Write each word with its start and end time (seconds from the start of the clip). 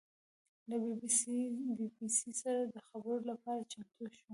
له 0.69 0.75
بي 0.83 0.93
بي 1.97 2.07
سي 2.17 2.29
سره 2.41 2.59
د 2.73 2.75
خبرو 2.87 3.17
لپاره 3.31 3.61
چمتو 3.71 4.05
شوه. 4.17 4.29